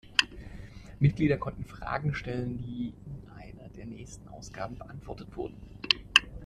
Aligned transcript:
Mitglieder 0.99 1.37
konnten 1.37 1.63
Fragen 1.63 2.15
stellen, 2.15 2.57
die 2.63 2.91
in 3.05 3.29
einer 3.37 3.69
der 3.69 3.85
nächsten 3.85 4.27
Ausgaben 4.29 4.75
beantwortet 4.79 5.37
wurden. 5.37 5.61